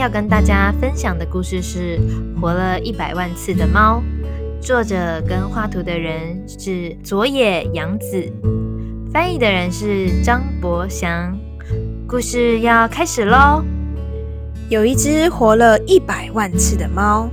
[0.00, 1.98] 要跟大家分享的故事是
[2.40, 4.02] 《活了一百万次的猫》，
[4.66, 8.32] 作者跟画图的人是佐野洋子，
[9.12, 11.38] 翻译的人是张博祥。
[12.08, 13.62] 故事要开始喽！
[14.70, 17.28] 有一只活了一百万次的猫，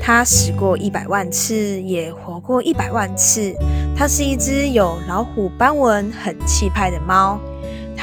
[0.00, 3.52] 它死过一百万次，也活过一百万次。
[3.96, 7.40] 它是一只有老虎斑纹、很气派的猫。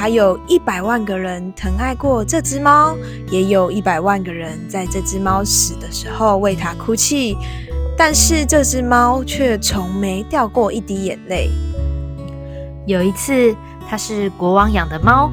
[0.02, 2.98] 还有一百万个人疼爱过这只猫，
[3.30, 7.38] 也有一百万个人在这只猫死的时候为它哭泣，
[7.96, 11.52] 但是这只猫却从没掉过一滴眼泪。
[12.88, 13.56] 有一次，
[13.88, 15.32] 它是国王养的猫，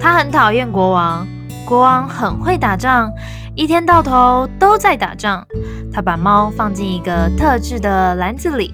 [0.00, 1.26] 它很讨厌国王。
[1.66, 3.10] 国王很会打仗，
[3.56, 5.44] 一天到头都在打仗。
[5.92, 8.72] 他把猫放进一个特制的篮子里，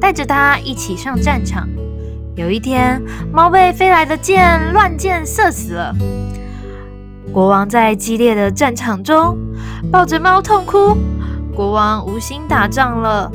[0.00, 1.68] 带着它一起上战场。
[2.34, 3.00] 有一天，
[3.30, 5.94] 猫被飞来的箭乱箭射死了。
[7.30, 9.36] 国王在激烈的战场中
[9.90, 10.96] 抱着猫痛哭。
[11.54, 13.30] 国王无心打仗了，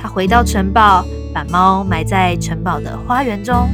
[0.00, 1.04] 他回到城堡，
[1.34, 3.68] 把猫埋在城堡的花园中。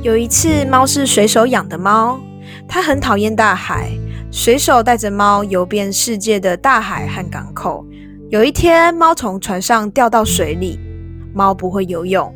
[0.00, 2.20] 有一次，猫是水手养的猫。
[2.68, 3.90] 他很讨厌大海，
[4.30, 7.84] 水手带着猫游遍世界的大海和港口。
[8.30, 10.78] 有一天，猫从船上掉到水里，
[11.34, 12.32] 猫不会游泳，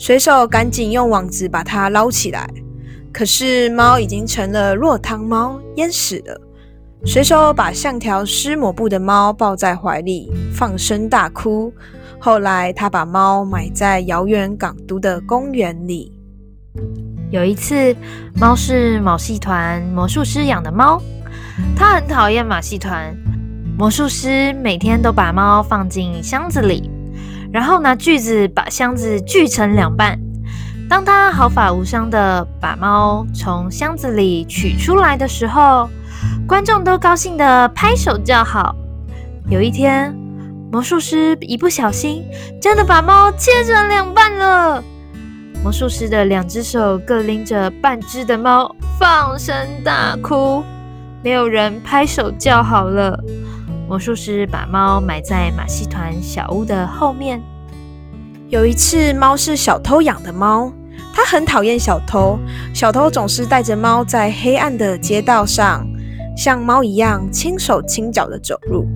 [0.00, 2.48] 水手赶紧用网子把它捞起来。
[3.12, 6.40] 可是猫已经成了落汤猫，淹死了。
[7.04, 11.70] 水手把像条湿抹布的猫抱在怀里，放声大哭。
[12.18, 16.10] 后来，他把猫埋在遥远港都的公园里。
[17.30, 17.94] 有一次，
[18.40, 20.98] 猫是马戏团魔术师养的猫，
[21.76, 23.14] 他很讨厌马戏团。
[23.78, 26.90] 魔术师每天都把猫放进箱子里，
[27.52, 30.18] 然后拿锯子把箱子锯成两半。
[30.88, 35.88] 当他毫发无伤的把猫从箱子里取出来的时候，
[36.46, 38.74] 观众都高兴的拍手叫好。
[39.48, 40.14] 有一天，
[40.72, 42.24] 魔术师一不小心，
[42.60, 44.82] 真的把猫切成两半了。
[45.62, 50.64] 魔术师的两只手各拎着半只的猫，放声大哭。
[51.22, 53.18] 没有人拍手叫好了。
[53.90, 57.42] 魔术师把猫埋在马戏团小屋的后面。
[58.48, 60.72] 有一次，猫是小偷养的猫，
[61.12, 62.38] 它很讨厌小偷。
[62.72, 65.84] 小偷总是带着猫在黑暗的街道上，
[66.36, 68.86] 像猫一样轻手轻脚的走路。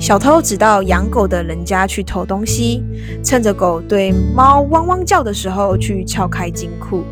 [0.00, 2.82] 小偷只到养狗的人家去偷东西，
[3.22, 7.04] 趁着狗对猫汪汪叫的时候去撬开金库。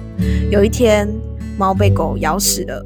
[0.51, 1.07] 有一天，
[1.59, 2.83] 猫被狗咬死了。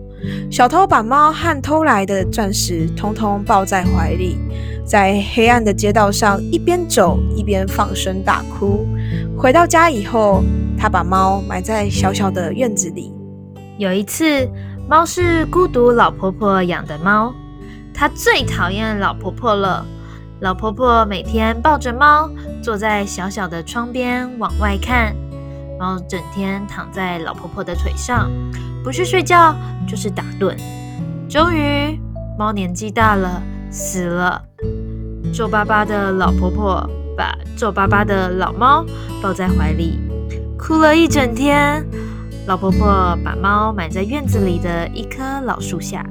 [0.51, 4.39] 小偷把猫和偷来的钻石通通抱在怀里，
[4.85, 8.87] 在黑暗的街道上一边走一边放声大哭。
[9.37, 10.43] 回到家以后，
[10.79, 13.13] 他把猫埋在小小的院子里。
[13.79, 14.49] 有一次，
[14.89, 17.35] 猫是孤独老婆婆养的猫。
[17.95, 19.85] 他最讨厌老婆婆了。
[20.41, 22.31] 老婆婆每天抱着猫，
[22.63, 25.15] 坐在小小的窗边往外看。
[25.79, 28.31] 猫整天躺在老婆婆的腿上，
[28.83, 29.55] 不是睡觉
[29.87, 30.55] 就是打盹。
[31.29, 31.99] 终于，
[32.39, 34.43] 猫年纪大了，死了。
[35.33, 38.85] 皱巴巴的老婆婆把皱巴巴的老猫
[39.23, 40.01] 抱在怀里，
[40.59, 41.85] 哭了一整天。
[42.47, 46.05] 老婆婆把猫埋在院子里的一棵老树下。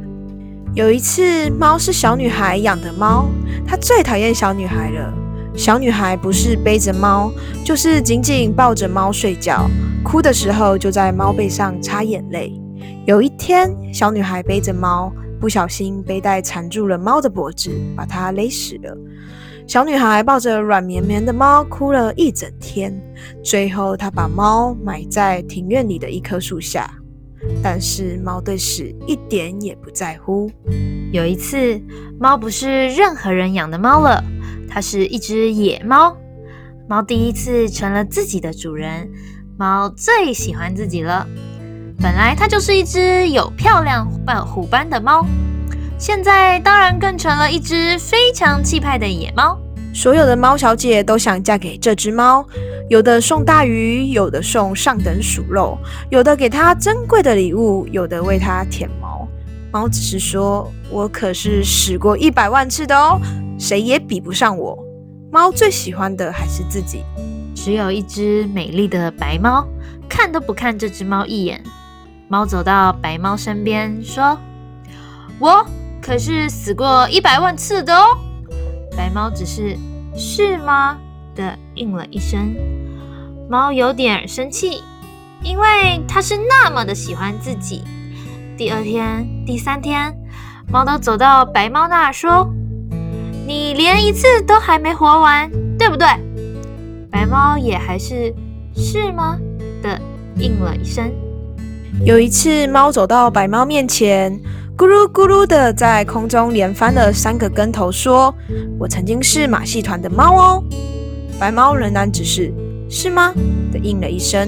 [0.73, 3.25] 有一次，猫是小女孩养的猫，
[3.67, 5.13] 她最讨厌小女孩了。
[5.55, 7.31] 小女孩不是背着猫，
[7.65, 9.69] 就是紧紧抱着猫睡觉，
[10.03, 12.53] 哭的时候就在猫背上擦眼泪。
[13.05, 18.97] 有一天，小女孩背着猫，不小心背带缠住了猫的脖子，把它勒死了。
[19.67, 22.99] 小女孩抱着软绵绵的猫哭了一整天，
[23.43, 26.89] 最后她把猫埋在庭院里的一棵树下。
[27.63, 30.49] 但是猫对死一点也不在乎。
[31.11, 31.81] 有一次，
[32.19, 34.23] 猫不是任何人养的猫了，
[34.69, 36.15] 它是一只野猫。
[36.87, 39.09] 猫第一次成了自己的主人，
[39.57, 41.27] 猫最喜欢自己了。
[42.01, 45.25] 本来它就是一只有漂亮伴虎斑的猫，
[45.97, 49.59] 现在当然更成了一只非常气派的野猫。
[49.93, 52.45] 所有的猫小姐都想嫁给这只猫。
[52.89, 55.77] 有的送大鱼，有的送上等鼠肉，
[56.09, 59.27] 有的给它珍贵的礼物，有的为它舔毛。
[59.71, 63.21] 猫只是说：“我可是死过一百万次的哦，
[63.59, 64.77] 谁也比不上我。”
[65.31, 67.03] 猫最喜欢的还是自己。
[67.53, 69.67] 只有一只美丽的白猫，
[70.07, 71.61] 看都不看这只猫一眼。
[72.29, 74.39] 猫走到白猫身边说
[75.39, 75.65] ：“我
[76.01, 78.17] 可是死过一百万次的哦。”
[78.95, 79.77] 白猫只是
[80.15, 80.97] 是吗
[81.35, 82.55] 的应了一声。
[83.49, 84.83] 猫有点生气，
[85.43, 87.83] 因为它是那么的喜欢自己。
[88.57, 90.15] 第二天、第三天，
[90.71, 92.49] 猫都走到白猫那说
[93.49, 96.07] ：“你连一次都还没活完，对不对？”
[97.09, 98.31] 白猫也还是
[98.77, 99.39] “是吗”
[99.81, 99.99] 的
[100.37, 101.11] 应了一声。
[102.05, 104.39] 有一次，猫走到白猫面前，
[104.77, 108.31] 咕噜咕噜的在空中连翻了三个跟头，说
[108.77, 110.63] ：“我曾经是马戏团的猫哦。”
[111.39, 112.53] 白猫仍然只是
[112.87, 113.33] “是吗”
[113.73, 114.47] 的应了一声。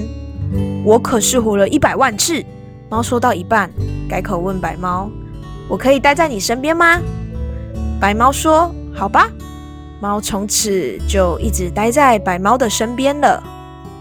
[0.84, 2.40] 我可是活了一百万次。
[2.88, 3.68] 猫说到一半，
[4.08, 5.10] 改口问白猫
[5.66, 7.00] ：“我可以待在你身边吗？”
[8.00, 9.28] 白猫说：“好吧。”
[10.00, 13.42] 猫从此就一直待在白猫的身边了。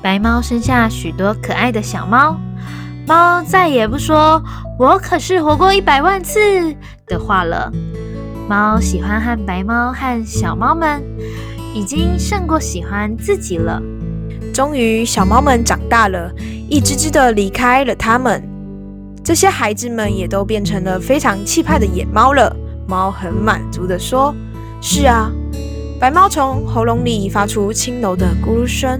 [0.02, 2.36] 白猫生下许多可爱的小猫。
[3.08, 4.42] 猫再也不说
[4.80, 6.40] “我可是活过一百万次”
[7.06, 7.72] 的话了。
[8.48, 11.04] 猫喜欢和白猫和小猫们，
[11.74, 13.82] 已经胜过喜欢自己了。
[14.54, 16.32] 终于，小猫们长大了，
[16.68, 18.44] 一只只的离开了它们。
[19.24, 22.56] 这些孩子们也都变成了非常气派的野猫了。
[22.88, 24.36] 猫很满足的说
[24.82, 25.32] ：“是啊。”
[26.02, 29.00] 白猫从喉咙里发出轻柔的咕噜声。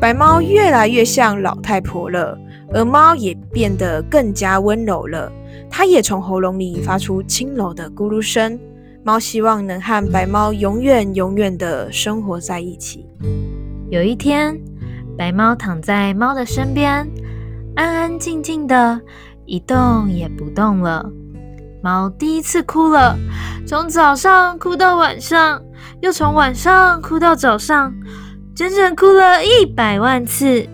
[0.00, 2.36] 白猫越来越像老太婆了。
[2.70, 5.32] 而猫也变得更加温柔了，
[5.70, 8.60] 它也从喉咙里发出轻柔的咕噜声。
[9.02, 13.06] 猫希望能和白猫永远永远的生活在一起。
[13.88, 14.54] 有一天，
[15.16, 17.08] 白猫躺在猫的身边，
[17.74, 19.00] 安安静静的，
[19.46, 21.10] 一动也不动了。
[21.82, 23.16] 猫第一次哭了，
[23.66, 25.62] 从早上哭到晚上，
[26.00, 27.94] 又从晚上哭到早上，
[28.54, 30.66] 整整哭了一百万次。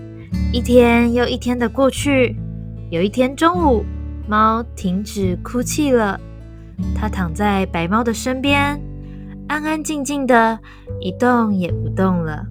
[0.53, 2.37] 一天又一天的过去，
[2.91, 3.85] 有一天中午，
[4.29, 6.19] 猫停止哭泣了。
[6.95, 8.81] 它躺在白猫的身边，
[9.49, 10.59] 安安静静的，
[11.01, 12.47] 一动也不动了。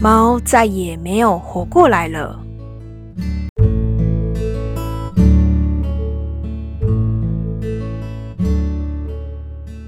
[0.00, 2.38] 猫再也没有活过来了。